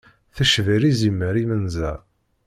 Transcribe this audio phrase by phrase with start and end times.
[0.35, 1.91] Tecbiḍ izimer imenza.